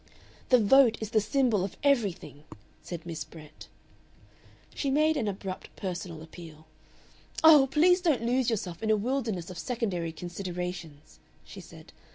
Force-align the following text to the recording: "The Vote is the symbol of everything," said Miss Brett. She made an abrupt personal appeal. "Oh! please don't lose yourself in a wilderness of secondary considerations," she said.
"The 0.49 0.57
Vote 0.57 0.97
is 0.99 1.11
the 1.11 1.21
symbol 1.21 1.63
of 1.63 1.77
everything," 1.83 2.43
said 2.81 3.05
Miss 3.05 3.23
Brett. 3.23 3.67
She 4.73 4.89
made 4.89 5.15
an 5.15 5.27
abrupt 5.27 5.69
personal 5.75 6.23
appeal. 6.23 6.65
"Oh! 7.43 7.67
please 7.69 8.01
don't 8.01 8.23
lose 8.25 8.49
yourself 8.49 8.81
in 8.81 8.89
a 8.89 8.97
wilderness 8.97 9.51
of 9.51 9.59
secondary 9.59 10.11
considerations," 10.11 11.19
she 11.45 11.61
said. 11.61 11.93